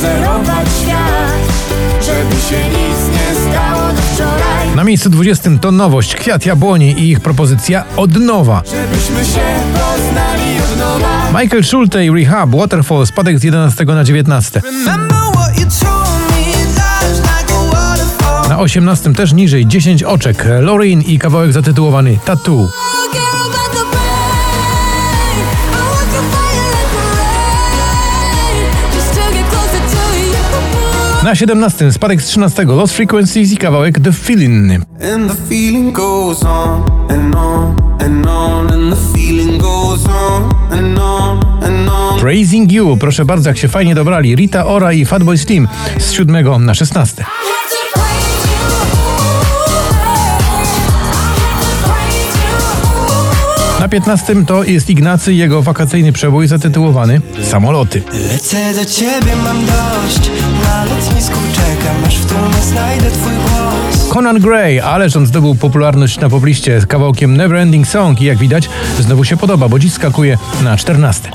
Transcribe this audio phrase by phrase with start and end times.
[0.00, 4.76] odwzorować świat Żeby się nic nie stało do wczoraj.
[4.76, 9.40] Na miejscu 20 to nowość Kwiat Jabłoni i ich propozycja Odnowa Żebyśmy się
[9.72, 11.40] poznali od nowa.
[11.40, 14.62] Michael Schulte i Rehab Waterfall spadek z 11 na 19
[18.48, 20.46] na 18 też niżej 10 oczek.
[20.60, 22.68] Lorin i kawałek zatytułowany Tattoo.
[31.24, 34.72] Na 17 spadek z 13 Lost Frequencies i kawałek The Feeling.
[35.14, 40.98] And the feeling goes on and on and on And the feeling goes on and
[40.98, 44.36] on and on Praising You, proszę bardzo, jak się fajnie dobrali.
[44.36, 47.24] Rita Ora i Fatboy Slim z 7 na 16.
[53.80, 58.02] Na 15 to jest Ignacy i jego wakacyjny przebój zatytułowany Samoloty.
[58.32, 60.30] Lecę do ciebie, mam dość
[60.64, 66.20] Na lotnisku czekam, aż w tłumie znajdę twój głos Conan Gray, ależ on zdobył popularność
[66.20, 68.68] na pobliście z kawałkiem Neverending Song i jak widać
[69.00, 71.30] znowu się podoba, bo dziś skakuje na 14.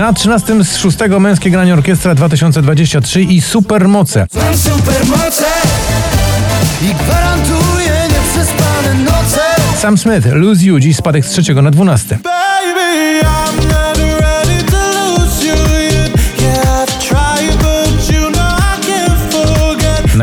[0.00, 4.26] Na 13 z 6 Męskie Granie Orkiestra 2023 i Supermoce.
[4.34, 5.44] Mam supermoce
[6.82, 9.40] I gwarantuję nieprzespane noce
[9.78, 12.18] Sam Smith, Lose You, dziś spadek z 3 na 12.
[12.22, 13.39] Baby,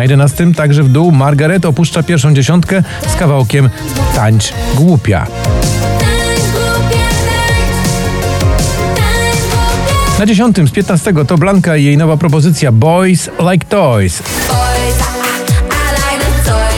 [0.08, 3.70] 11 także w dół Margaret opuszcza pierwszą dziesiątkę z kawałkiem
[4.16, 5.28] Tańcz Głupia.
[10.20, 14.24] Na 10 z 15 to Blanka i jej nowa propozycja Boys Like Toys.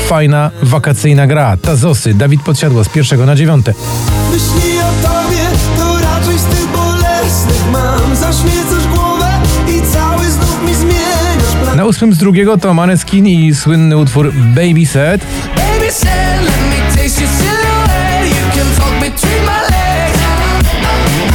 [0.08, 1.58] Fajna, wakacyjna gra.
[1.58, 3.74] Tazosy, Dawid Podsiadło z pierwszego na dziewiąte.
[4.32, 5.40] Myśli o tobie,
[5.78, 9.28] to raczej z tych bolesnych mam Zaśmiecasz głowę
[9.68, 10.29] i cały
[11.90, 15.22] ósmym z drugiego to Maneskin i słynny utwór Baby Set.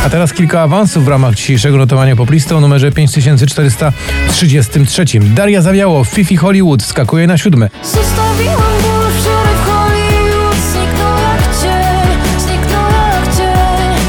[0.05, 5.05] A teraz kilka awansów w ramach dzisiejszego notowania poplistą o numerze 5433.
[5.21, 7.71] Daria Zawiało, Fifi Hollywood skakuje na siódme.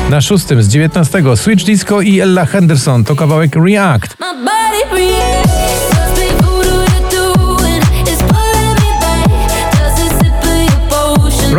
[0.10, 4.18] Na szóstym z 19 Switch Disco i Ella Henderson to kawałek React.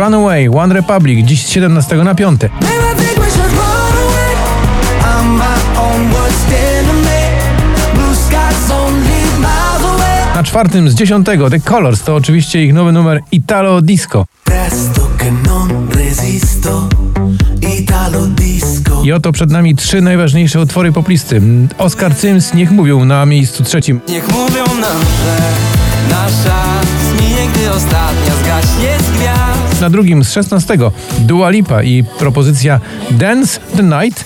[0.07, 2.41] Runaway, One Republic, dziś z 17 na 5.
[2.41, 4.35] Baby, I think we should run away
[5.01, 7.19] I'm my own worst enemy
[7.93, 12.91] Blue skies only miles away Na czwartym z 10 The Colors to oczywiście ich nowy
[12.91, 14.25] numer Italo Disco.
[19.03, 21.41] I oto przed nami trzy najważniejsze utwory poplisty.
[21.77, 24.01] Oscar Sims, niech mówią na miejscu trzecim.
[24.09, 25.37] Niech mówią nam, że
[26.09, 26.63] nasza
[27.09, 30.77] zminie, gdy ostatnia zgaśnie z gwiazd Na drugim z 16
[31.19, 32.79] Dua Lipa i propozycja
[33.11, 34.25] Dance the Night.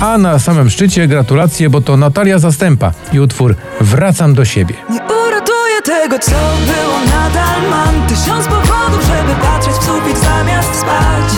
[0.00, 4.74] A na samym szczycie gratulacje, bo to Natalia Zastępa i utwór Wracam do siebie.
[4.90, 6.30] Nie uratuję tego, co
[6.66, 11.29] było, nadal mam tysiąc powodów, żeby patrzeć w sufit zamiast spać.